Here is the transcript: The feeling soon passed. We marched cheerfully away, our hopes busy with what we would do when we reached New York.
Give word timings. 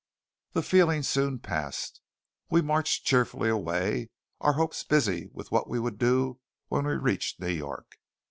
The 0.53 0.63
feeling 0.63 1.03
soon 1.03 1.37
passed. 1.37 2.01
We 2.49 2.63
marched 2.63 3.05
cheerfully 3.05 3.49
away, 3.49 4.09
our 4.39 4.53
hopes 4.53 4.83
busy 4.83 5.29
with 5.31 5.51
what 5.51 5.69
we 5.69 5.77
would 5.79 5.99
do 5.99 6.39
when 6.69 6.87
we 6.87 6.93
reached 6.93 7.39
New 7.39 7.49
York. 7.51 7.99